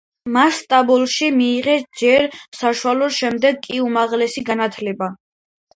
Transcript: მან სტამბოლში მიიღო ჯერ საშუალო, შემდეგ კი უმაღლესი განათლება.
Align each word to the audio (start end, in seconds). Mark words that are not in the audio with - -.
მან 0.35 0.53
სტამბოლში 0.59 1.27
მიიღო 1.35 1.75
ჯერ 2.03 2.27
საშუალო, 2.63 3.11
შემდეგ 3.21 3.65
კი 3.69 3.81
უმაღლესი 3.91 4.49
განათლება. 4.51 5.15